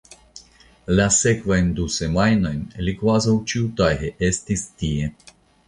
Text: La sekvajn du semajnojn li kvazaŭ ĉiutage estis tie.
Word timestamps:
La 0.99 1.05
sekvajn 1.17 1.69
du 1.81 1.85
semajnojn 1.97 2.65
li 2.87 2.97
kvazaŭ 3.03 3.37
ĉiutage 3.55 4.13
estis 4.33 4.69
tie. 4.83 5.15